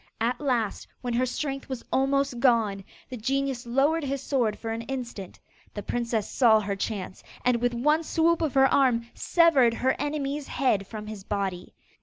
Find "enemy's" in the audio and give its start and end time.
9.99-10.47